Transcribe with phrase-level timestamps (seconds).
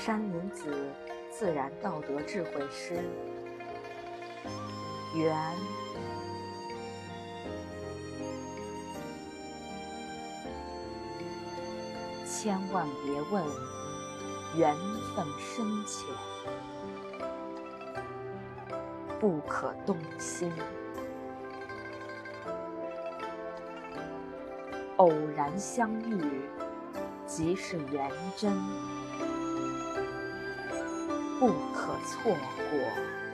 [0.00, 0.74] 山林子
[1.30, 3.04] 自然道德智慧诗。
[5.14, 5.36] 缘，
[12.26, 13.44] 千万别问
[14.56, 14.74] 缘
[15.14, 16.06] 分深浅，
[19.20, 20.50] 不可动心。
[24.96, 26.48] 偶然相遇，
[27.26, 28.50] 即是缘真，
[31.40, 32.36] 不可错
[32.70, 33.29] 过。